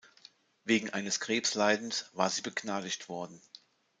Wegen 0.63 0.89
eines 0.89 1.19
Krebsleidens 1.19 2.09
war 2.13 2.31
sie 2.31 2.41
begnadigt 2.41 3.07
worden. 3.07 3.39